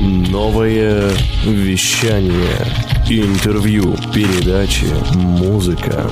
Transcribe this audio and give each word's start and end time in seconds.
Новое 0.00 1.10
вещание. 1.44 2.56
Интервью, 3.10 3.94
передачи, 4.14 4.86
музыка. 5.14 6.10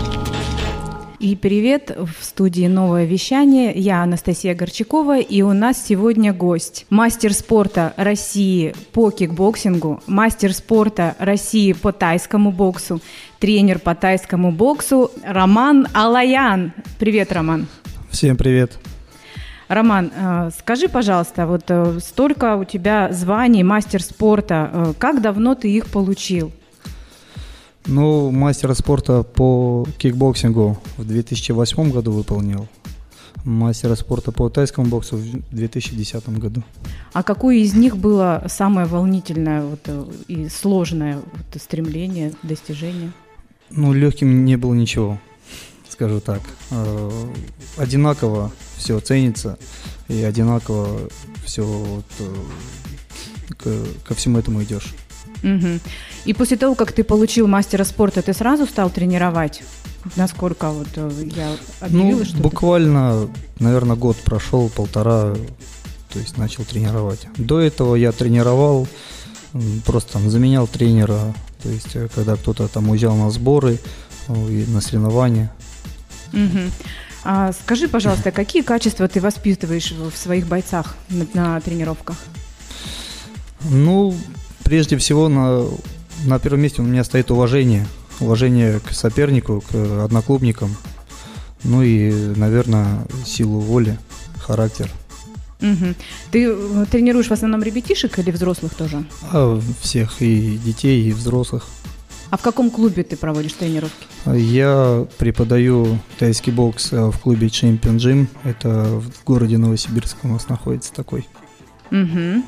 И 1.18 1.34
привет, 1.34 1.96
в 1.96 2.22
студии 2.22 2.66
«Новое 2.66 3.06
вещание». 3.06 3.72
Я 3.74 4.02
Анастасия 4.02 4.54
Горчакова, 4.54 5.20
и 5.20 5.40
у 5.40 5.54
нас 5.54 5.82
сегодня 5.82 6.34
гость. 6.34 6.84
Мастер 6.90 7.32
спорта 7.32 7.94
России 7.96 8.74
по 8.93 9.11
кикбоксингу, 9.11 10.02
мастер 10.07 10.52
спорта 10.52 11.16
России 11.18 11.73
по 11.73 11.91
тайскому 11.91 12.52
боксу, 12.52 13.00
тренер 13.39 13.79
по 13.79 13.95
тайскому 13.95 14.52
боксу 14.52 15.11
Роман 15.25 15.89
Алаян. 15.95 16.75
Привет, 16.98 17.32
Роман. 17.32 17.66
Всем 18.11 18.36
привет. 18.36 18.79
Роман, 19.69 20.11
э, 20.14 20.50
скажи, 20.59 20.89
пожалуйста, 20.89 21.46
вот 21.46 21.64
э, 21.68 21.98
столько 22.00 22.57
у 22.57 22.64
тебя 22.64 23.12
званий 23.12 23.62
мастер 23.62 24.03
спорта, 24.03 24.71
э, 24.73 24.93
как 24.98 25.21
давно 25.21 25.54
ты 25.54 25.71
их 25.71 25.89
получил? 25.89 26.53
Ну, 27.86 28.31
мастера 28.31 28.75
спорта 28.75 29.22
по 29.22 29.86
кикбоксингу 29.99 30.79
в 30.96 31.04
2008 31.07 31.91
году 31.91 32.12
выполнил. 32.12 32.66
Мастера 33.44 33.94
спорта 33.94 34.32
по 34.32 34.48
тайскому 34.48 34.88
боксу 34.88 35.16
в 35.16 35.54
2010 35.54 36.28
году. 36.38 36.62
А 37.12 37.22
какое 37.22 37.56
из 37.56 37.74
них 37.74 37.96
было 37.96 38.44
самое 38.48 38.86
волнительное 38.86 39.62
вот, 39.62 39.88
и 40.28 40.48
сложное 40.48 41.16
вот, 41.16 41.62
стремление, 41.62 42.32
достижение? 42.42 43.12
Ну, 43.70 43.92
легким 43.92 44.44
не 44.44 44.56
было 44.56 44.74
ничего, 44.74 45.19
скажу 45.91 46.20
так. 46.20 46.41
Одинаково 47.77 48.52
все 48.77 49.01
ценится, 49.01 49.59
и 50.09 50.23
одинаково 50.23 51.09
все 51.45 51.62
вот, 51.62 52.05
э, 53.64 53.87
ко 54.05 54.14
всему 54.14 54.38
этому 54.38 54.62
идешь. 54.62 54.95
Угу. 55.42 55.80
И 56.24 56.34
после 56.34 56.56
того, 56.56 56.74
как 56.74 56.92
ты 56.92 57.05
получил 57.05 57.47
мастера 57.47 57.84
спорта, 57.84 58.22
ты 58.22 58.33
сразу 58.33 58.67
стал 58.67 58.91
тренировать? 58.91 59.62
Насколько 60.17 60.70
вот 60.70 60.89
э, 60.97 61.11
я 61.34 61.56
объявила, 61.80 62.19
ну, 62.20 62.25
что 62.25 62.39
буквально, 62.39 63.28
ты... 63.58 63.64
наверное, 63.64 63.97
год 63.97 64.17
прошел, 64.17 64.69
полтора, 64.69 65.34
то 66.12 66.19
есть 66.19 66.39
начал 66.39 66.64
тренировать. 66.64 67.27
До 67.36 67.61
этого 67.61 67.95
я 67.95 68.12
тренировал, 68.12 68.89
просто 69.84 70.14
там 70.14 70.30
заменял 70.30 70.67
тренера, 70.67 71.34
то 71.62 71.69
есть 71.69 71.95
э, 71.95 72.08
когда 72.14 72.36
кто-то 72.36 72.69
там 72.69 72.89
уезжал 72.91 73.17
на 73.17 73.30
сборы, 73.30 73.78
на 74.28 74.80
соревнования. 74.80 75.52
Угу. 76.32 76.70
А 77.24 77.52
скажи, 77.52 77.88
пожалуйста, 77.88 78.30
какие 78.30 78.62
качества 78.62 79.08
ты 79.08 79.20
воспитываешь 79.20 79.92
в 79.92 80.16
своих 80.16 80.46
бойцах 80.46 80.96
на, 81.10 81.26
на 81.34 81.60
тренировках? 81.60 82.16
Ну, 83.70 84.14
прежде 84.64 84.96
всего, 84.96 85.28
на, 85.28 85.64
на 86.24 86.38
первом 86.38 86.60
месте 86.60 86.82
у 86.82 86.84
меня 86.84 87.04
стоит 87.04 87.30
уважение. 87.30 87.86
Уважение 88.20 88.80
к 88.80 88.92
сопернику, 88.92 89.62
к 89.70 90.04
одноклубникам. 90.04 90.76
Ну 91.64 91.82
и, 91.82 92.10
наверное, 92.36 93.06
силу 93.24 93.60
воли, 93.60 93.98
характер. 94.38 94.90
Угу. 95.60 95.94
Ты 96.30 96.46
э, 96.48 96.86
тренируешь 96.90 97.26
в 97.26 97.32
основном 97.32 97.62
ребятишек 97.62 98.18
или 98.18 98.30
взрослых 98.30 98.74
тоже? 98.74 99.04
А, 99.32 99.60
всех, 99.80 100.22
и 100.22 100.56
детей, 100.56 101.08
и 101.08 101.12
взрослых. 101.12 101.66
А 102.30 102.36
в 102.36 102.42
каком 102.42 102.70
клубе 102.70 103.04
ты 103.04 103.16
проводишь 103.16 103.52
тренировки? 103.52 104.06
Я 104.26 105.06
преподаю 105.18 105.98
тайский 106.18 106.52
бокс 106.52 106.92
э, 106.92 107.10
в 107.10 107.18
клубе 107.18 107.46
Champion 107.46 107.96
Gym. 107.96 108.26
Это 108.44 108.84
в 108.84 109.24
городе 109.24 109.56
Новосибирск 109.56 110.16
у 110.24 110.28
нас 110.28 110.48
находится 110.48 110.92
такой. 110.92 111.26
Угу. 111.90 112.44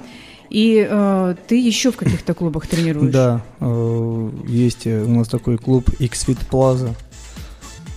И 0.50 0.86
э, 0.88 1.34
ты 1.46 1.58
еще 1.58 1.92
в 1.92 1.96
каких-то 1.96 2.34
клубах 2.34 2.66
тренируешь? 2.66 3.12
Да, 3.12 3.42
э, 3.60 4.30
есть 4.48 4.86
у 4.86 5.10
нас 5.10 5.28
такой 5.28 5.56
клуб 5.56 5.88
X-Fit 5.98 6.38
Plaza. 6.50 6.94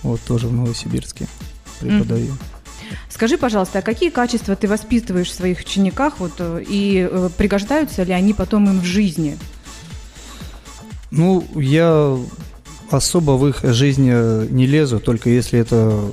Вот 0.02 0.20
тоже 0.22 0.48
в 0.48 0.52
Новосибирске 0.52 1.26
преподаю. 1.80 2.26
Угу. 2.26 2.38
Скажи, 3.08 3.38
пожалуйста, 3.38 3.80
а 3.80 3.82
какие 3.82 4.10
качества 4.10 4.56
ты 4.56 4.68
воспитываешь 4.68 5.28
в 5.28 5.34
своих 5.34 5.60
учениках, 5.60 6.14
вот, 6.18 6.32
э, 6.38 6.64
и 6.66 7.08
э, 7.10 7.28
пригождаются 7.36 8.02
ли 8.02 8.12
они 8.12 8.32
потом 8.32 8.68
им 8.68 8.80
в 8.80 8.84
жизни? 8.84 9.36
Ну, 11.16 11.46
я 11.54 12.18
особо 12.90 13.32
в 13.32 13.46
их 13.48 13.60
жизнь 13.62 14.04
не 14.04 14.66
лезу, 14.66 14.98
только 14.98 15.30
если 15.30 15.60
это 15.60 16.10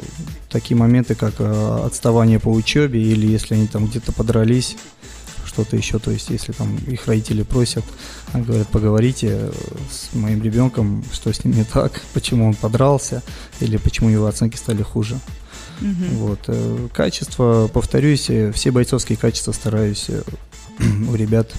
такие 0.49 0.77
моменты, 0.77 1.15
как 1.15 1.35
э, 1.39 1.79
отставание 1.85 2.39
по 2.39 2.49
учебе, 2.49 3.01
или 3.01 3.25
если 3.25 3.55
они 3.55 3.67
там 3.67 3.87
где-то 3.87 4.11
подрались, 4.11 4.77
что-то 5.45 5.75
еще, 5.75 5.97
то 5.97 6.11
есть 6.11 6.29
если 6.29 6.51
там 6.51 6.77
их 6.87 7.07
родители 7.07 7.41
просят, 7.41 7.83
говорят, 8.33 8.67
поговорите 8.67 9.51
с 9.89 10.13
моим 10.13 10.43
ребенком, 10.43 11.03
что 11.11 11.33
с 11.33 11.43
ним 11.43 11.55
не 11.55 11.63
так, 11.63 12.01
почему 12.13 12.47
он 12.47 12.53
подрался, 12.53 13.23
или 13.59 13.77
почему 13.77 14.09
его 14.09 14.27
оценки 14.27 14.57
стали 14.57 14.83
хуже. 14.83 15.19
Угу. 15.81 16.15
Вот. 16.17 16.39
Э, 16.47 16.87
качество, 16.93 17.67
повторюсь, 17.73 18.29
э, 18.29 18.51
все 18.51 18.69
бойцовские 18.69 19.17
качества 19.17 19.51
стараюсь 19.51 20.07
у 21.09 21.15
ребят, 21.15 21.51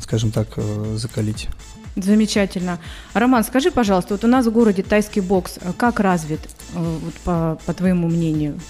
скажем 0.00 0.30
так, 0.30 0.48
закалить. 0.94 1.48
Замечательно. 2.02 2.78
Роман, 3.12 3.42
скажи, 3.44 3.70
пожалуйста, 3.70 4.14
вот 4.14 4.24
у 4.24 4.28
нас 4.28 4.46
в 4.46 4.52
городе 4.52 4.82
тайский 4.82 5.20
бокс 5.20 5.58
э, 5.60 5.72
как 5.76 5.98
развит, 6.00 6.40
э, 6.74 6.98
вот 7.04 7.14
по, 7.24 7.58
по 7.66 7.74
твоему 7.74 8.08
мнению? 8.08 8.60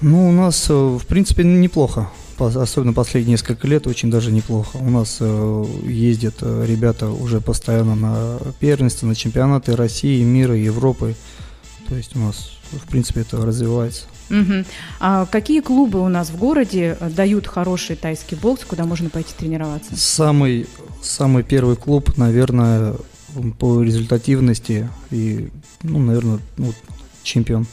Ну, 0.00 0.28
у 0.28 0.32
нас, 0.32 0.66
э, 0.68 0.72
в 0.72 1.06
принципе, 1.06 1.44
неплохо. 1.44 2.10
Особенно 2.38 2.92
последние 2.92 3.32
несколько 3.32 3.68
лет 3.68 3.86
очень 3.86 4.10
даже 4.10 4.32
неплохо. 4.32 4.78
У 4.78 4.90
нас 4.90 5.20
ездят 5.20 6.42
ребята 6.42 7.08
уже 7.08 7.40
постоянно 7.40 7.94
на 7.94 8.38
первенство, 8.58 9.06
на 9.06 9.14
чемпионаты 9.14 9.76
России, 9.76 10.24
мира, 10.24 10.56
Европы. 10.56 11.14
То 11.88 11.94
есть 11.94 12.16
у 12.16 12.18
нас, 12.18 12.50
в 12.72 12.88
принципе, 12.88 13.20
это 13.20 13.36
развивается. 13.46 14.06
Угу. 14.32 14.64
А 15.00 15.26
какие 15.26 15.60
клубы 15.60 16.00
у 16.00 16.08
нас 16.08 16.30
в 16.30 16.38
городе 16.38 16.96
дают 17.14 17.46
хороший 17.46 17.96
тайский 17.96 18.36
бокс, 18.36 18.64
куда 18.64 18.84
можно 18.84 19.10
пойти 19.10 19.32
тренироваться? 19.36 19.94
Самый 19.94 20.66
самый 21.02 21.42
первый 21.42 21.76
клуб, 21.76 22.16
наверное, 22.16 22.94
по 23.58 23.82
результативности 23.82 24.88
и, 25.10 25.48
ну, 25.82 25.98
наверное, 25.98 26.38
ну, 26.56 26.72
чемпион. 27.22 27.66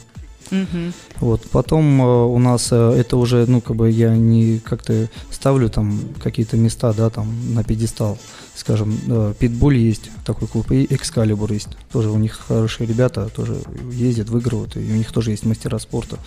Угу. 0.51 0.93
Вот. 1.19 1.41
Потом 1.51 2.01
э, 2.01 2.05
у 2.05 2.39
нас 2.39 2.69
э, 2.71 2.93
это 2.97 3.17
уже, 3.17 3.45
ну, 3.47 3.61
как 3.61 3.75
бы 3.75 3.89
я 3.89 4.15
не 4.15 4.59
как-то 4.59 5.09
ставлю 5.31 5.69
там 5.69 5.99
какие-то 6.21 6.57
места, 6.57 6.93
да, 6.93 7.09
там 7.09 7.53
на 7.53 7.63
пьедестал. 7.63 8.17
Скажем, 8.55 8.97
э, 9.07 9.33
есть 9.71 10.09
такой 10.25 10.47
клуб, 10.47 10.71
и 10.71 10.85
Экскалибур 10.89 11.51
есть. 11.51 11.69
Тоже 11.91 12.09
у 12.09 12.17
них 12.17 12.39
хорошие 12.47 12.87
ребята, 12.87 13.29
тоже 13.29 13.57
ездят, 13.91 14.29
выигрывают, 14.29 14.75
и 14.75 14.79
у 14.79 14.95
них 14.95 15.11
тоже 15.11 15.31
есть 15.31 15.45
мастера 15.45 15.79
спорта. 15.79 16.17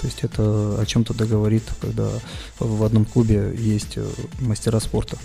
То 0.00 0.06
есть 0.06 0.18
это 0.22 0.42
о 0.80 0.84
чем-то 0.86 1.14
договорит, 1.14 1.64
когда 1.80 2.08
в 2.58 2.84
одном 2.84 3.04
клубе 3.04 3.54
есть 3.58 3.98
мастера 4.40 4.78
спорта. 4.80 5.16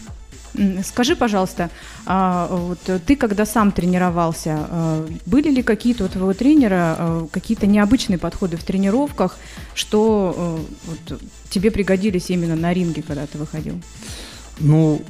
Скажи, 0.84 1.16
пожалуйста, 1.16 1.70
а, 2.06 2.48
вот 2.52 2.80
ты 3.06 3.16
когда 3.16 3.46
сам 3.46 3.72
тренировался, 3.72 4.68
а, 4.70 5.08
были 5.26 5.50
ли 5.50 5.64
какие-то 5.64 6.06
у 6.06 6.08
твоего 6.10 6.34
тренера 6.34 6.96
а, 6.98 7.28
какие-то 7.32 7.68
необычные 7.68 8.18
подходы 8.18 8.58
в 8.58 8.64
тренировках, 8.64 9.38
что 9.76 10.60
вот, 10.86 11.22
тебе 11.50 11.72
пригодились 11.72 12.30
именно 12.30 12.56
на 12.56 12.74
ринге, 12.74 13.02
когда 13.02 13.26
ты 13.28 13.38
выходил? 13.38 13.82
Ну, 14.60 15.02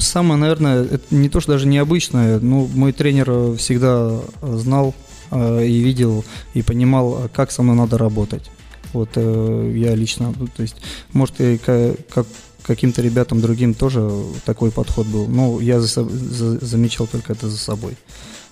самое, 0.00 0.40
наверное, 0.40 0.84
это 0.84 1.14
не 1.14 1.28
то, 1.28 1.40
что 1.40 1.52
даже 1.52 1.66
необычное, 1.66 2.38
но 2.38 2.66
мой 2.66 2.92
тренер 2.92 3.56
всегда 3.56 4.20
знал 4.42 4.94
и 5.32 5.80
видел, 5.80 6.24
и 6.54 6.62
понимал, 6.62 7.28
как 7.34 7.50
со 7.50 7.62
мной 7.62 7.76
надо 7.76 7.98
работать. 7.98 8.50
Вот 8.92 9.10
э, 9.16 9.72
я 9.76 9.94
лично, 9.94 10.32
ну, 10.34 10.46
то 10.46 10.62
есть, 10.62 10.76
может, 11.12 11.40
и 11.40 11.58
как 11.58 12.26
каким-то 12.68 13.02
ребятам 13.02 13.40
другим 13.40 13.74
тоже 13.74 14.08
такой 14.44 14.70
подход 14.70 15.06
был. 15.06 15.26
Но 15.26 15.60
я 15.60 15.80
за, 15.80 16.04
за, 16.04 16.64
замечал 16.64 17.06
только 17.06 17.32
это 17.32 17.48
за 17.48 17.56
собой. 17.56 17.96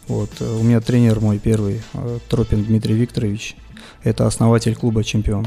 Вот. 0.08 0.30
У 0.40 0.62
меня 0.62 0.80
тренер 0.80 1.20
мой 1.20 1.38
первый, 1.38 1.82
э, 1.92 2.18
Тропин 2.28 2.64
Дмитрий 2.64 2.94
Викторович, 2.94 3.56
это 4.02 4.26
основатель 4.26 4.74
клуба 4.74 5.04
«Чемпион». 5.04 5.46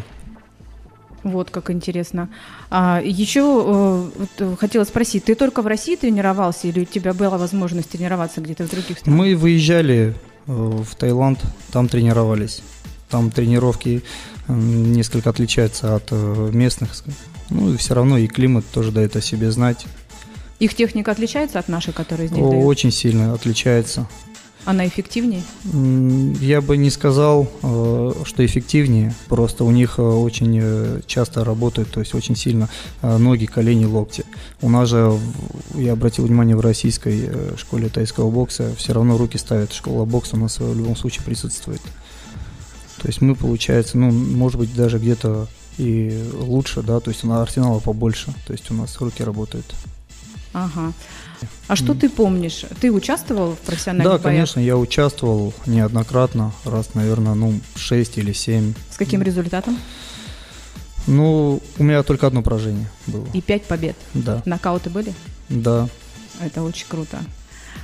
Вот 1.23 1.49
как 1.49 1.69
интересно. 1.69 2.29
А, 2.69 3.01
еще 3.03 3.39
э, 3.39 4.09
вот, 4.37 4.59
хотела 4.59 4.83
спросить, 4.83 5.25
ты 5.25 5.35
только 5.35 5.61
в 5.61 5.67
России 5.67 5.95
тренировался 5.95 6.67
или 6.67 6.81
у 6.81 6.85
тебя 6.85 7.13
была 7.13 7.37
возможность 7.37 7.89
тренироваться 7.89 8.39
где-то 8.39 8.65
в 8.65 8.69
других 8.69 8.99
странах? 8.99 9.19
Мы 9.19 9.35
выезжали 9.35 10.13
э, 10.47 10.51
в 10.51 10.95
Таиланд, 10.95 11.39
там 11.71 11.87
тренировались. 11.87 12.61
Там 13.09 13.31
тренировки 13.31 14.03
несколько 14.47 15.31
отличаются 15.31 15.95
от 15.95 16.11
местных. 16.11 16.91
Ну 17.49 17.73
и 17.73 17.77
все 17.77 17.93
равно 17.93 18.17
и 18.17 18.27
климат 18.27 18.65
тоже 18.71 18.91
дает 18.91 19.15
о 19.15 19.21
себе 19.21 19.51
знать. 19.51 19.85
Их 20.59 20.75
техника 20.75 21.11
отличается 21.11 21.59
от 21.59 21.69
нашей, 21.69 21.93
которая 21.93 22.27
здесь 22.27 22.43
О, 22.43 22.49
дают? 22.49 22.65
Очень 22.65 22.91
сильно 22.91 23.33
отличается. 23.33 24.07
Она 24.65 24.85
эффективнее? 24.85 25.41
Я 26.41 26.61
бы 26.61 26.75
не 26.75 26.89
сказал, 26.89 27.49
э, 27.63 28.13
что 28.25 28.45
эффективнее. 28.45 29.15
Просто 29.27 29.63
у 29.63 29.71
них 29.71 29.95
э, 29.97 30.01
очень 30.01 30.59
э, 30.61 31.01
часто 31.07 31.45
работают, 31.45 31.89
то 31.89 32.01
есть 32.01 32.13
очень 32.13 32.35
сильно 32.35 32.69
ноги, 33.01 33.45
колени, 33.45 33.85
локти. 33.85 34.25
У 34.61 34.69
нас 34.69 34.89
же, 34.89 35.17
я 35.75 35.93
обратил 35.93 36.25
внимание, 36.25 36.57
в 36.57 36.59
российской 36.59 37.57
школе 37.57 37.87
тайского 37.87 38.29
бокса 38.29 38.75
все 38.77 38.93
равно 38.93 39.17
руки 39.17 39.37
ставят. 39.37 39.73
Школа 39.73 40.05
бокса 40.05 40.35
у 40.35 40.39
нас 40.39 40.59
в 40.59 40.77
любом 40.77 40.97
случае 40.97 41.23
присутствует. 41.23 41.81
То 43.01 43.07
есть 43.07 43.21
мы, 43.21 43.35
получается, 43.35 43.97
ну, 43.97 44.11
может 44.11 44.59
быть, 44.59 44.75
даже 44.75 44.99
где-то 44.99 45.47
и 45.79 46.29
лучше, 46.33 46.81
да, 46.81 46.99
то 46.99 47.09
есть 47.09 47.23
у 47.23 47.27
нас 47.27 47.41
арсенала 47.41 47.79
побольше, 47.79 48.33
то 48.45 48.53
есть 48.53 48.69
у 48.69 48.73
нас 48.73 48.99
руки 48.99 49.23
работают. 49.23 49.65
Ага. 50.53 50.93
А 51.67 51.75
что 51.75 51.93
ты 51.93 52.09
помнишь? 52.09 52.65
Ты 52.81 52.91
участвовал 52.91 53.53
в 53.53 53.59
профессиональных 53.59 54.03
да, 54.03 54.09
боях? 54.11 54.21
Да, 54.21 54.29
конечно, 54.29 54.59
я 54.59 54.77
участвовал 54.77 55.53
неоднократно, 55.65 56.51
раз, 56.65 56.95
наверное, 56.95 57.33
ну, 57.33 57.59
6 57.75 58.17
или 58.17 58.33
7. 58.33 58.73
С 58.91 58.97
каким 58.97 59.21
результатом? 59.21 59.77
Ну, 61.07 61.61
у 61.77 61.83
меня 61.83 62.03
только 62.03 62.27
одно 62.27 62.41
поражение 62.41 62.89
было. 63.07 63.25
И 63.33 63.41
пять 63.41 63.63
побед? 63.63 63.95
Да. 64.13 64.43
Нокауты 64.45 64.89
были? 64.89 65.13
Да. 65.47 65.87
Это 66.41 66.61
очень 66.61 66.87
круто. 66.89 67.19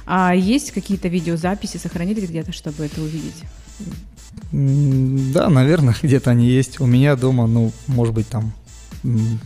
А 0.06 0.36
есть 0.36 0.72
какие-то 0.72 1.08
видеозаписи, 1.08 1.78
сохранились 1.78 2.30
где-то, 2.30 2.52
чтобы 2.52 2.86
это 2.86 3.02
увидеть? 3.02 3.44
Да, 4.52 5.50
наверное, 5.50 5.96
где-то 6.02 6.32
они 6.32 6.48
есть. 6.48 6.80
У 6.80 6.86
меня 6.86 7.16
дома, 7.16 7.48
ну, 7.48 7.72
может 7.88 8.14
быть, 8.14 8.28
там 8.28 8.54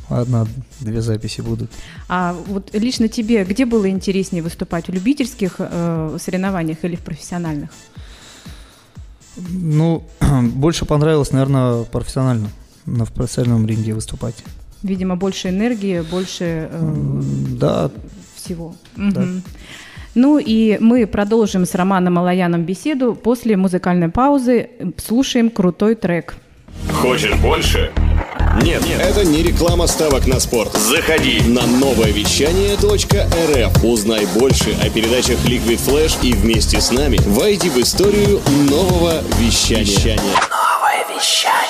одна-две 0.07 1.01
записи 1.01 1.41
будут. 1.41 1.69
А 2.07 2.33
вот 2.47 2.73
лично 2.73 3.07
тебе, 3.07 3.43
где 3.43 3.65
было 3.65 3.89
интереснее 3.89 4.41
выступать? 4.41 4.87
В 4.87 4.93
любительских 4.93 5.55
э, 5.59 6.17
соревнованиях 6.19 6.83
или 6.83 6.95
в 6.95 7.01
профессиональных? 7.01 7.69
Ну, 9.37 10.03
больше 10.53 10.85
понравилось, 10.85 11.31
наверное, 11.31 11.83
профессионально, 11.83 12.49
на 12.85 13.05
в 13.05 13.11
профессиональном 13.11 13.67
ринге 13.67 13.93
выступать. 13.93 14.35
Видимо, 14.81 15.17
больше 15.17 15.49
энергии, 15.49 16.01
больше 16.01 16.69
э, 16.71 17.21
да. 17.59 17.91
всего. 18.35 18.75
Да. 18.95 19.21
Угу. 19.21 19.41
Ну 20.15 20.39
и 20.39 20.77
мы 20.79 21.05
продолжим 21.07 21.65
с 21.65 21.75
Романом 21.75 22.17
Алаяном 22.17 22.63
беседу. 22.63 23.15
После 23.15 23.55
музыкальной 23.57 24.09
паузы 24.09 24.69
слушаем 24.97 25.49
крутой 25.49 25.95
трек. 25.95 26.35
Хочешь 26.91 27.35
больше? 27.35 27.91
Нет, 28.63 28.83
нет, 28.85 28.99
это 28.99 29.23
не 29.23 29.43
реклама 29.43 29.87
ставок 29.87 30.27
на 30.27 30.39
спорт. 30.39 30.73
Заходи 30.73 31.41
на 31.47 31.65
новое 31.65 32.11
вещание 32.11 32.75
.рф. 32.75 33.83
Узнай 33.83 34.27
больше 34.37 34.75
о 34.83 34.89
передачах 34.89 35.37
Liquid 35.45 35.79
Flash 35.79 36.17
и 36.23 36.33
вместе 36.33 36.81
с 36.81 36.91
нами 36.91 37.19
войди 37.25 37.69
в 37.69 37.77
историю 37.77 38.41
нового 38.69 39.21
вещания. 39.39 40.17
Новое 40.17 41.05
вещание. 41.15 41.68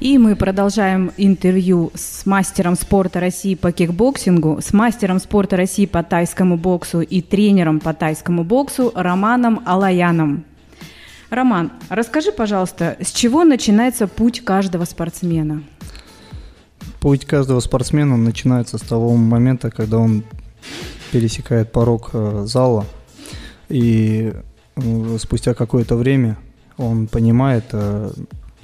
И 0.00 0.16
мы 0.16 0.36
продолжаем 0.36 1.10
интервью 1.16 1.90
с 1.96 2.24
мастером 2.24 2.76
спорта 2.76 3.18
России 3.18 3.56
по 3.56 3.72
кикбоксингу, 3.72 4.60
с 4.62 4.72
мастером 4.72 5.18
спорта 5.18 5.56
России 5.56 5.86
по 5.86 6.04
тайскому 6.04 6.56
боксу 6.56 7.00
и 7.00 7.20
тренером 7.20 7.80
по 7.80 7.92
тайскому 7.92 8.44
боксу 8.44 8.92
Романом 8.94 9.60
Алаяном. 9.66 10.44
Роман, 11.30 11.72
расскажи, 11.88 12.30
пожалуйста, 12.30 12.96
с 13.00 13.10
чего 13.10 13.42
начинается 13.42 14.06
путь 14.06 14.44
каждого 14.44 14.84
спортсмена? 14.84 15.64
Путь 17.00 17.24
каждого 17.24 17.58
спортсмена 17.58 18.16
начинается 18.16 18.78
с 18.78 18.82
того 18.82 19.16
момента, 19.16 19.72
когда 19.72 19.98
он 19.98 20.22
пересекает 21.10 21.72
порог 21.72 22.10
э, 22.12 22.44
зала, 22.46 22.86
и 23.68 24.32
э, 24.76 25.16
спустя 25.18 25.54
какое-то 25.54 25.96
время 25.96 26.38
он 26.76 27.08
понимает, 27.08 27.64
э, 27.72 28.12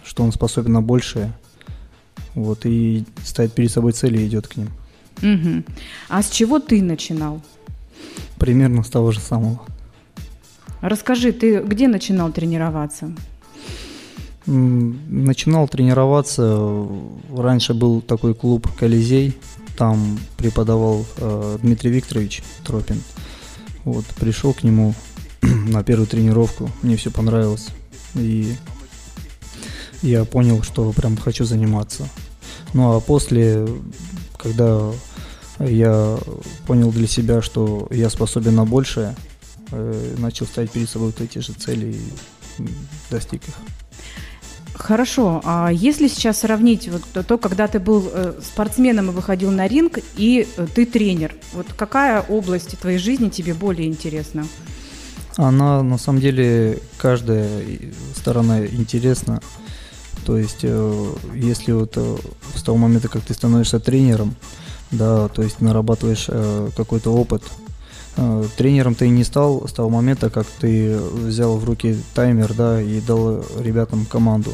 что 0.05 0.23
он 0.23 0.33
способен 0.33 0.73
на 0.73 0.83
большее, 0.83 1.33
вот, 2.35 2.67
и 2.67 3.05
ставит 3.25 3.53
перед 3.53 3.71
собой 3.71 3.93
цели 3.93 4.19
и 4.19 4.27
идет 4.27 4.49
к 4.49 4.56
ним. 4.56 4.71
Угу. 5.19 5.65
А 6.09 6.23
с 6.23 6.31
чего 6.31 6.59
ты 6.59 6.83
начинал? 6.83 7.41
Примерно 8.39 8.83
с 8.83 8.89
того 8.89 9.12
же 9.12 9.21
самого. 9.21 9.62
Расскажи, 10.81 11.33
ты 11.33 11.61
где 11.61 11.89
начинал 11.89 12.31
тренироваться? 12.33 13.12
Начинал 14.47 15.69
тренироваться, 15.69 16.87
раньше 17.35 17.73
был 17.73 18.03
такой 18.03 18.35
клуб 18.35 18.69
«Колизей», 18.79 19.35
там 19.79 20.19
преподавал 20.37 21.07
э, 21.17 21.59
Дмитрий 21.62 21.91
Викторович 21.91 22.43
Тропин. 22.65 23.00
Вот, 23.85 24.05
пришел 24.21 24.53
к 24.53 24.62
нему 24.62 24.95
на 25.43 25.83
первую 25.83 26.07
тренировку, 26.07 26.71
мне 26.83 26.97
все 26.97 27.11
понравилось. 27.11 27.69
И 28.15 28.55
я 30.05 30.25
понял, 30.25 30.62
что 30.62 30.93
прям 30.93 31.17
хочу 31.17 31.45
заниматься. 31.45 32.09
Ну 32.73 32.97
а 32.97 33.01
после, 33.01 33.67
когда 34.37 34.91
я 35.59 36.19
понял 36.67 36.91
для 36.91 37.06
себя, 37.06 37.43
что 37.43 37.89
я 37.91 38.11
способен 38.11 38.55
на 38.55 38.65
большее, 38.65 39.15
Э, 39.77 40.15
начал 40.19 40.47
ставить 40.47 40.71
перед 40.71 40.89
собой 40.89 41.09
вот 41.09 41.21
эти 41.21 41.39
же 41.39 41.53
цели 41.53 41.97
и 42.59 42.65
достиг 43.11 43.43
их. 43.49 43.55
Хорошо, 44.75 45.41
а 45.45 45.71
если 45.73 46.09
сейчас 46.09 46.41
сравнить 46.41 46.89
вот 46.89 47.27
то, 47.27 47.39
когда 47.39 47.67
ты 47.67 47.81
был 47.81 48.09
э, 48.12 48.35
спортсменом 48.43 49.11
и 49.11 49.12
выходил 49.12 49.50
на 49.50 49.67
ринг, 49.67 49.99
и 50.17 50.47
э, 50.57 50.67
ты 50.75 50.85
тренер, 50.85 51.35
вот 51.53 51.67
какая 51.77 52.21
область 52.23 52.79
твоей 52.79 52.99
жизни 52.99 53.31
тебе 53.31 53.55
более 53.55 53.89
интересна? 53.89 54.47
Она, 55.37 55.83
на 55.83 55.99
самом 55.99 56.21
деле, 56.21 56.79
каждая 56.97 57.49
сторона 58.15 58.65
интересна. 58.67 59.41
То 60.25 60.38
есть, 60.38 60.65
если 61.35 61.73
вот 61.73 61.97
с 62.55 62.62
того 62.62 62.79
момента, 62.79 63.09
как 63.09 63.23
ты 63.23 63.35
становишься 63.35 63.79
тренером, 63.79 64.35
да, 64.91 65.29
то 65.29 65.43
есть 65.43 65.61
нарабатываешь 65.61 66.29
какой-то 66.76 67.12
опыт, 67.15 67.43
Э, 68.17 68.44
тренером 68.56 68.94
ты 68.94 69.09
не 69.09 69.25
стал 69.25 69.67
с 69.67 69.73
того 69.73 69.91
момента, 69.91 70.31
как 70.31 70.47
ты 70.47 70.99
взял 70.99 71.56
в 71.56 71.65
руки 71.65 71.97
таймер, 72.15 72.55
да, 72.55 72.81
и 72.81 73.00
дал 73.00 73.44
ребятам 73.59 74.06
команду. 74.06 74.53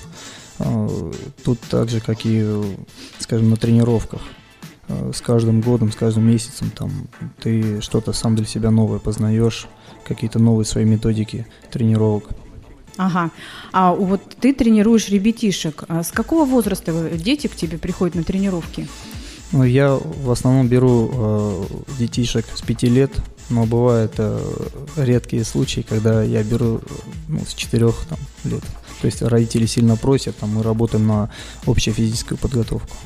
Э, 0.59 1.13
тут 1.45 1.61
так 1.61 1.89
же, 1.91 2.01
как 2.01 2.25
и, 2.25 2.63
скажем, 3.19 3.51
на 3.51 3.57
тренировках. 3.57 4.23
Э, 4.89 5.13
с 5.15 5.21
каждым 5.21 5.61
годом, 5.61 5.93
с 5.93 5.97
каждым 5.97 6.27
месяцем 6.27 6.71
там 6.71 7.09
ты 7.43 7.81
что-то 7.81 8.13
сам 8.13 8.35
для 8.35 8.47
себя 8.47 8.71
новое 8.71 8.99
познаешь, 8.99 9.67
какие-то 10.05 10.39
новые 10.39 10.65
свои 10.65 10.85
методики 10.85 11.47
тренировок. 11.71 12.25
Ага. 12.97 13.31
А 13.73 13.93
вот 13.93 14.21
ты 14.41 14.53
тренируешь 14.53 15.09
ребятишек. 15.09 15.85
А 15.89 16.03
с 16.03 16.11
какого 16.11 16.45
возраста 16.45 17.11
дети 17.11 17.47
к 17.47 17.57
тебе 17.57 17.79
приходят 17.79 18.15
на 18.15 18.25
тренировки? 18.25 18.89
Ну, 19.53 19.65
я 19.65 19.95
в 19.95 20.31
основном 20.31 20.69
беру 20.69 21.11
э, 21.13 21.65
детишек 21.99 22.47
с 22.55 22.63
5 22.63 22.83
лет 22.85 23.11
но 23.51 23.67
бывают 23.67 24.15
э, 24.19 24.41
редкие 24.97 25.45
случаи, 25.45 25.85
когда 25.87 26.23
я 26.23 26.43
беру 26.43 26.81
ну, 27.29 27.41
с 27.47 27.55
4 27.55 27.93
там, 28.09 28.19
лет. 28.45 28.63
То 29.01 29.07
есть 29.07 29.23
родители 29.23 29.67
сильно 29.67 29.97
просят, 29.97 30.37
там, 30.37 30.55
мы 30.55 30.63
работаем 30.63 31.07
на 31.07 31.31
общую 31.67 31.95
физическую 31.95 32.39
подготовку. 32.39 32.97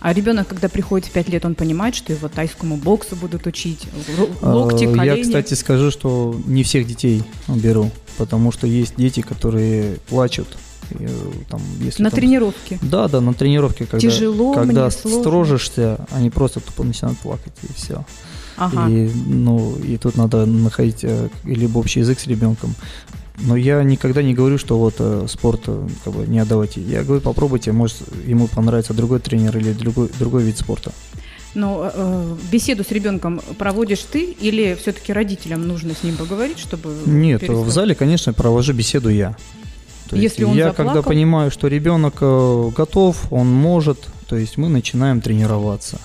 А 0.00 0.14
ребенок, 0.14 0.48
когда 0.48 0.68
приходит 0.68 1.06
в 1.08 1.10
5 1.12 1.28
лет, 1.28 1.44
он 1.44 1.54
понимает, 1.54 1.94
что 1.94 2.12
его 2.12 2.28
тайскому 2.28 2.76
боксу 2.76 3.16
будут 3.16 3.46
учить, 3.46 3.86
локти, 4.40 4.86
колени? 4.86 5.04
Я, 5.04 5.22
кстати, 5.22 5.54
скажу, 5.54 5.90
что 5.90 6.34
не 6.46 6.62
всех 6.62 6.86
детей 6.86 7.22
беру, 7.48 7.90
потому 8.16 8.50
что 8.50 8.66
есть 8.66 8.94
дети, 8.96 9.20
которые 9.20 9.96
плачут, 10.08 10.48
э, 10.92 11.06
там, 11.50 11.60
если 11.80 12.02
на 12.02 12.10
там, 12.10 12.18
тренировке. 12.18 12.78
Да, 12.80 13.08
да, 13.08 13.20
на 13.20 13.34
тренировке, 13.34 13.84
когда, 13.84 14.00
Тяжело, 14.00 14.54
когда 14.54 14.90
строжишься, 14.90 16.06
они 16.12 16.30
просто 16.30 16.60
тупо 16.60 16.82
начинают 16.82 17.18
плакать 17.18 17.52
и 17.62 17.72
все. 17.74 18.04
Ага. 18.56 18.88
И, 18.88 19.10
ну, 19.26 19.76
и 19.76 19.98
тут 19.98 20.16
надо 20.16 20.46
находить 20.46 21.00
э, 21.02 21.28
либо 21.44 21.78
общий 21.78 22.00
язык 22.00 22.20
с 22.20 22.26
ребенком. 22.26 22.74
Но 23.42 23.56
я 23.56 23.82
никогда 23.82 24.22
не 24.22 24.34
говорю, 24.34 24.58
что 24.58 24.78
вот 24.78 24.96
э, 24.98 25.26
спорт 25.28 25.62
э, 25.66 25.88
как 26.04 26.12
бы 26.12 26.26
не 26.26 26.38
отдавайте. 26.38 26.80
Я 26.80 27.02
говорю, 27.02 27.22
попробуйте, 27.22 27.72
может 27.72 27.96
ему 28.26 28.48
понравится 28.48 28.92
другой 28.92 29.20
тренер 29.20 29.56
или 29.56 29.72
другой, 29.72 30.10
другой 30.18 30.42
вид 30.42 30.58
спорта. 30.58 30.92
Но 31.54 31.90
э, 31.92 32.36
беседу 32.52 32.84
с 32.84 32.90
ребенком 32.90 33.40
проводишь 33.58 34.00
ты 34.00 34.24
или 34.24 34.76
все-таки 34.80 35.12
родителям 35.12 35.66
нужно 35.66 35.94
с 35.94 36.02
ним 36.04 36.16
поговорить, 36.16 36.58
чтобы... 36.58 36.94
Нет, 37.06 37.40
перестать? 37.40 37.66
в 37.66 37.70
зале, 37.70 37.94
конечно, 37.94 38.32
провожу 38.32 38.72
беседу 38.72 39.08
я. 39.08 39.36
То 40.08 40.16
Если 40.16 40.40
есть 40.42 40.50
он 40.50 40.56
я 40.56 40.68
заплакал? 40.68 40.94
когда 40.94 41.08
понимаю, 41.08 41.50
что 41.50 41.68
ребенок 41.68 42.16
э, 42.20 42.70
готов, 42.76 43.32
он 43.32 43.48
может, 43.48 43.98
то 44.28 44.36
есть 44.36 44.58
мы 44.58 44.68
начинаем 44.68 45.20
тренироваться. 45.20 46.00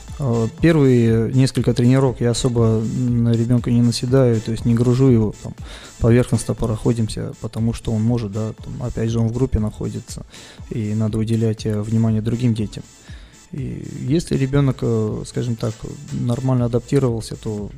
Первые 0.61 1.33
несколько 1.33 1.73
тренировок 1.73 2.21
я 2.21 2.31
особо 2.31 2.79
на 2.79 3.33
ребенка 3.33 3.69
не 3.69 3.81
наседаю, 3.81 4.39
то 4.39 4.51
есть 4.51 4.63
не 4.63 4.73
гружу 4.73 5.07
его, 5.07 5.35
там, 5.43 5.53
поверхностно 5.99 6.53
проходимся, 6.53 7.33
потому 7.41 7.73
что 7.73 7.91
он 7.91 8.01
может, 8.01 8.31
да, 8.31 8.53
там, 8.53 8.81
опять 8.81 9.09
же 9.09 9.19
он 9.19 9.27
в 9.27 9.33
группе 9.33 9.59
находится, 9.59 10.25
и 10.69 10.93
надо 10.93 11.17
уделять 11.17 11.65
э, 11.65 11.81
внимание 11.81 12.21
другим 12.21 12.53
детям. 12.53 12.83
И 13.51 13.87
если 14.01 14.35
ребенок, 14.35 14.77
э, 14.81 15.23
скажем 15.27 15.55
так, 15.55 15.73
нормально 16.11 16.65
адаптировался, 16.65 17.35
то 17.35 17.69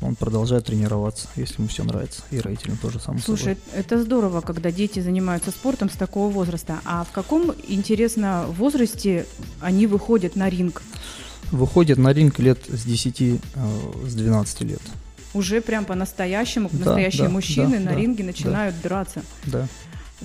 он 0.00 0.14
продолжает 0.16 0.66
тренироваться, 0.66 1.28
если 1.36 1.58
ему 1.58 1.68
все 1.68 1.84
нравится. 1.84 2.22
И 2.30 2.40
родителям 2.40 2.76
тоже 2.76 2.98
самое. 2.98 3.22
Слушай, 3.22 3.56
собой. 3.56 3.80
это 3.80 4.02
здорово, 4.02 4.40
когда 4.40 4.72
дети 4.72 5.00
занимаются 5.00 5.50
спортом 5.50 5.90
с 5.90 5.94
такого 5.94 6.32
возраста. 6.32 6.80
А 6.84 7.04
в 7.04 7.12
каком, 7.12 7.52
интересно, 7.68 8.46
возрасте 8.48 9.26
они 9.60 9.86
выходят 9.86 10.36
на 10.36 10.48
ринг? 10.48 10.82
Выходят 11.50 11.98
на 11.98 12.12
ринг 12.12 12.38
лет 12.38 12.58
с 12.68 12.84
10, 12.84 13.20
э, 13.20 13.38
с 14.06 14.14
12 14.14 14.60
лет. 14.62 14.82
Уже 15.32 15.60
прям 15.60 15.84
по-настоящему, 15.84 16.68
да, 16.72 16.78
настоящие 16.78 17.28
да, 17.28 17.30
мужчины 17.30 17.78
да, 17.78 17.84
на 17.84 17.90
да, 17.90 17.96
ринге 17.96 18.24
начинают 18.24 18.74
да, 18.76 18.88
драться. 18.88 19.22
Да. 19.46 19.68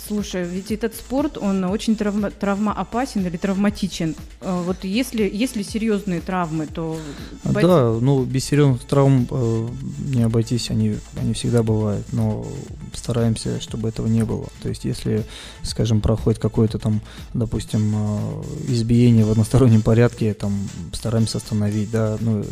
Слушай, 0.07 0.43
ведь 0.43 0.71
этот 0.71 0.93
спорт, 0.93 1.37
он 1.37 1.63
очень 1.63 1.95
травма, 1.95 2.29
травмоопасен 2.29 3.25
или 3.25 3.37
травматичен. 3.37 4.15
Э, 4.41 4.61
вот 4.65 4.83
если, 4.83 5.29
если 5.31 5.63
серьезные 5.63 6.21
травмы, 6.21 6.67
то... 6.67 6.97
Бойцы... 7.43 7.67
Да, 7.67 7.91
ну 8.01 8.23
без 8.23 8.45
серьезных 8.45 8.83
травм 8.83 9.27
э, 9.29 9.67
не 10.13 10.23
обойтись, 10.23 10.69
они, 10.69 10.97
они 11.15 11.33
всегда 11.33 11.63
бывают, 11.63 12.05
но 12.11 12.45
стараемся, 12.93 13.61
чтобы 13.61 13.89
этого 13.89 14.07
не 14.07 14.25
было. 14.25 14.47
То 14.61 14.69
есть 14.69 14.83
если, 14.85 15.23
скажем, 15.63 16.01
проходит 16.01 16.41
какое-то 16.41 16.77
там, 16.77 17.01
допустим, 17.33 17.93
э, 17.95 18.43
избиение 18.67 19.23
в 19.23 19.31
одностороннем 19.31 19.81
порядке, 19.81 20.33
там 20.33 20.53
стараемся 20.91 21.37
остановить, 21.37 21.89
да, 21.91 22.17
ну, 22.19 22.43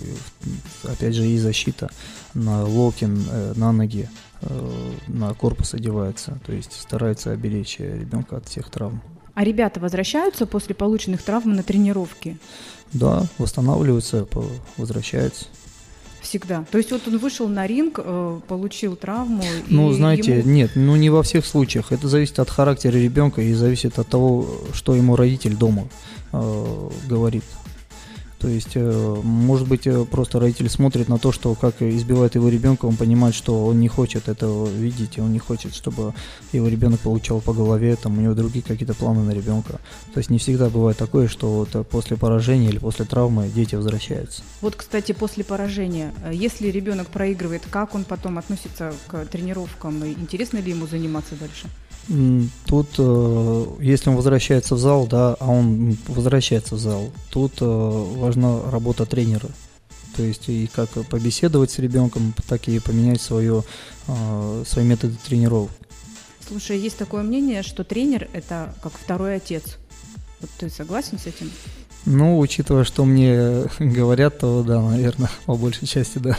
опять 0.84 1.16
же 1.16 1.28
и 1.28 1.38
защита 1.38 1.90
на 2.34 2.64
локин, 2.64 3.26
э, 3.30 3.54
на 3.56 3.72
ноги, 3.72 4.10
на 5.08 5.34
корпус 5.34 5.74
одевается, 5.74 6.40
то 6.46 6.54
есть 6.54 6.74
старается 6.74 7.32
оберечь 7.32 7.80
ребенка 7.80 8.38
от 8.38 8.48
всех 8.48 8.70
травм. 8.70 9.02
А 9.36 9.44
ребята 9.44 9.80
возвращаются 9.80 10.46
после 10.46 10.76
полученных 10.76 11.24
травм 11.24 11.54
на 11.54 11.64
тренировки? 11.64 12.38
Да, 12.92 13.24
восстанавливаются, 13.40 14.28
возвращаются. 14.78 15.46
Всегда. 16.22 16.64
То 16.72 16.78
есть 16.78 16.92
вот 16.92 17.06
он 17.08 17.18
вышел 17.18 17.50
на 17.50 17.68
ринг, 17.68 18.00
э, 18.02 18.40
получил 18.48 18.96
травму. 18.96 19.44
Ну, 19.68 19.92
знаете, 19.92 20.40
ему... 20.40 20.50
нет, 20.50 20.72
ну 20.76 20.96
не 20.96 21.10
во 21.10 21.22
всех 21.22 21.46
случаях. 21.46 21.92
Это 21.92 22.08
зависит 22.08 22.40
от 22.40 22.50
характера 22.50 22.94
ребенка 22.94 23.42
и 23.42 23.54
зависит 23.54 24.00
от 24.00 24.08
того, 24.08 24.48
что 24.74 24.96
ему 24.96 25.18
родитель 25.18 25.56
дома 25.56 25.90
э, 26.32 26.90
говорит. 27.10 27.44
То 28.44 28.50
есть, 28.50 28.72
э, 28.76 29.22
может 29.24 29.70
быть, 29.70 29.88
э, 29.88 30.04
просто 30.04 30.38
родитель 30.38 30.70
смотрит 30.70 31.08
на 31.08 31.18
то, 31.18 31.32
что 31.32 31.56
как 31.56 31.82
избивает 31.82 32.36
его 32.36 32.50
ребенка, 32.50 32.88
он 32.88 32.98
понимает, 32.98 33.36
что 33.36 33.66
он 33.66 33.80
не 33.80 33.88
хочет 33.88 34.28
этого 34.28 34.68
видеть, 34.68 35.18
и 35.18 35.22
он 35.22 35.32
не 35.32 35.40
хочет, 35.40 35.74
чтобы 35.74 36.14
его 36.52 36.68
ребенок 36.68 37.00
получал 37.00 37.40
по 37.40 37.54
голове, 37.54 37.96
там 37.96 38.18
у 38.18 38.22
него 38.22 38.34
другие 38.34 38.62
какие-то 38.62 38.96
планы 38.96 39.24
на 39.24 39.32
ребенка. 39.32 39.80
То 40.14 40.18
есть 40.18 40.30
не 40.30 40.40
всегда 40.40 40.70
бывает 40.70 40.98
такое, 40.98 41.30
что 41.30 41.54
вот 41.54 41.74
э, 41.74 41.86
после 41.86 42.18
поражения 42.18 42.68
или 42.68 42.80
после 42.80 43.06
травмы 43.06 43.48
дети 43.48 43.76
возвращаются. 43.76 44.44
Вот, 44.60 44.76
кстати, 44.76 45.14
после 45.14 45.46
поражения, 45.46 46.14
если 46.30 46.68
ребенок 46.68 47.08
проигрывает, 47.08 47.62
как 47.70 47.96
он 47.96 48.04
потом 48.04 48.38
относится 48.38 48.92
к 49.08 49.26
тренировкам? 49.28 50.06
Интересно 50.06 50.58
ли 50.58 50.72
ему 50.72 50.86
заниматься 50.86 51.36
дальше? 51.40 51.70
Тут, 52.66 52.88
э, 52.98 53.66
если 53.80 54.10
он 54.10 54.18
возвращается 54.18 54.76
в 54.76 54.80
зал, 54.80 55.08
да, 55.08 55.36
а 55.40 55.48
он 55.48 55.98
возвращается 56.08 56.76
в 56.76 56.80
зал, 56.80 57.12
тут 57.30 57.54
э, 57.62 57.66
важна 57.66 58.70
работа 58.70 59.06
тренера. 59.06 59.48
То 60.16 60.22
есть 60.22 60.50
и 60.50 60.70
как 60.74 60.90
побеседовать 61.08 61.72
с 61.72 61.80
ребенком, 61.80 62.34
так 62.48 62.68
и 62.68 62.80
поменять 62.80 63.22
свое, 63.22 63.64
э, 64.08 64.64
свои 64.68 64.84
методы 64.84 65.16
тренировок. 65.26 65.72
Слушай, 66.46 66.78
есть 66.78 66.98
такое 66.98 67.24
мнение, 67.24 67.64
что 67.64 67.86
тренер 67.86 68.28
это 68.34 68.76
как 68.84 68.92
второй 68.94 69.38
отец. 69.38 69.78
Вот 70.42 70.50
ты 70.58 70.70
согласен 70.70 71.18
с 71.18 71.26
этим? 71.26 71.50
Ну, 72.06 72.38
учитывая, 72.38 72.84
что 72.84 73.06
мне 73.06 73.64
говорят, 73.80 74.40
то 74.40 74.62
да, 74.64 74.82
наверное, 74.82 75.30
по 75.46 75.56
большей 75.56 75.88
части, 75.88 76.18
да. 76.18 76.38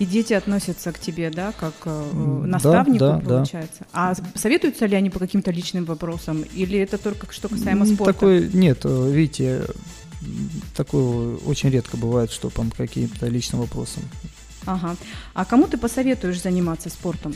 И 0.00 0.06
дети 0.06 0.32
относятся 0.32 0.92
к 0.92 0.98
тебе, 0.98 1.30
да, 1.30 1.52
как 1.52 1.74
э, 1.84 2.42
наставнику, 2.46 2.98
да, 2.98 3.16
да, 3.18 3.36
получается. 3.36 3.80
Да. 3.80 3.86
А 3.92 4.14
советуются 4.34 4.86
ли 4.86 4.96
они 4.96 5.10
по 5.10 5.18
каким-то 5.18 5.50
личным 5.50 5.84
вопросам? 5.84 6.42
Или 6.54 6.78
это 6.78 6.96
только 6.96 7.30
что 7.30 7.50
касаемо 7.50 7.84
спорта? 7.84 8.14
Такой, 8.14 8.50
нет, 8.50 8.80
э, 8.84 9.10
видите, 9.12 9.66
такое 10.74 11.36
очень 11.44 11.68
редко 11.68 11.98
бывает, 11.98 12.30
что 12.30 12.48
по 12.48 12.64
каким-то 12.74 13.26
личным 13.26 13.60
вопросам. 13.60 14.02
Ага. 14.64 14.96
А 15.34 15.44
кому 15.44 15.66
ты 15.66 15.76
посоветуешь 15.76 16.40
заниматься 16.40 16.88
спортом? 16.88 17.34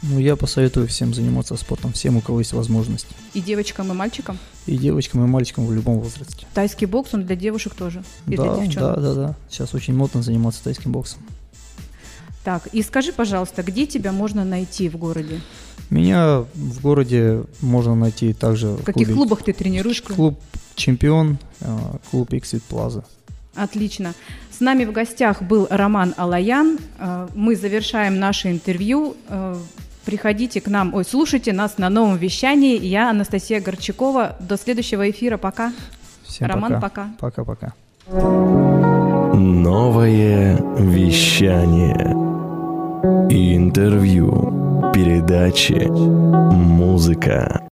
Ну, 0.00 0.18
я 0.18 0.36
посоветую 0.36 0.86
всем 0.88 1.12
заниматься 1.12 1.54
спортом, 1.56 1.92
всем, 1.92 2.16
у 2.16 2.22
кого 2.22 2.38
есть 2.38 2.54
возможность. 2.54 3.08
И 3.34 3.42
девочкам, 3.42 3.92
и 3.92 3.94
мальчикам? 3.94 4.38
И 4.66 4.78
девочкам, 4.78 5.22
и 5.24 5.26
мальчикам 5.26 5.66
в 5.66 5.72
любом 5.74 6.00
возрасте. 6.00 6.46
Тайский 6.54 6.86
бокс, 6.86 7.12
он 7.12 7.24
для 7.24 7.36
девушек 7.36 7.74
тоже? 7.74 8.02
И 8.26 8.36
да, 8.36 8.54
для 8.54 8.66
девчонок? 8.66 8.94
да, 8.94 9.00
да, 9.00 9.14
да. 9.14 9.36
Сейчас 9.50 9.74
очень 9.74 9.94
модно 9.94 10.22
заниматься 10.22 10.64
тайским 10.64 10.92
боксом. 10.92 11.20
Так, 12.46 12.68
и 12.68 12.80
скажи, 12.82 13.12
пожалуйста, 13.12 13.64
где 13.64 13.86
тебя 13.86 14.12
можно 14.12 14.44
найти 14.44 14.88
в 14.88 14.96
городе? 14.96 15.40
Меня 15.90 16.44
в 16.54 16.80
городе 16.80 17.42
можно 17.60 17.96
найти 17.96 18.32
также 18.34 18.68
в 18.68 18.84
каких 18.84 19.08
клубе, 19.08 19.14
клубах 19.14 19.42
ты 19.42 19.52
тренируешь? 19.52 20.00
Клуб 20.00 20.38
«Чемпион», 20.76 21.38
э, 21.60 21.76
клуб 22.08 22.32
«Иксвит 22.32 22.62
Плаза». 22.62 23.04
Отлично. 23.56 24.14
С 24.56 24.60
нами 24.60 24.84
в 24.84 24.92
гостях 24.92 25.42
был 25.42 25.66
Роман 25.70 26.14
Алаян. 26.16 26.78
Э, 27.00 27.26
мы 27.34 27.56
завершаем 27.56 28.20
наше 28.20 28.52
интервью. 28.52 29.16
Э, 29.28 29.56
приходите 30.04 30.60
к 30.60 30.68
нам, 30.68 30.94
ой, 30.94 31.04
слушайте 31.04 31.52
нас 31.52 31.78
на 31.78 31.90
новом 31.90 32.16
вещании. 32.16 32.78
Я 32.78 33.10
Анастасия 33.10 33.60
Горчакова. 33.60 34.36
До 34.38 34.56
следующего 34.56 35.10
эфира. 35.10 35.36
Пока. 35.36 35.72
Всем 36.22 36.46
Роман, 36.46 36.80
пока. 36.80 37.08
Пока-пока. 37.18 37.74
Новое 39.34 40.62
вещание. 40.78 42.25
Интервью, 43.30 44.90
передачи, 44.92 45.86
музыка. 45.90 47.62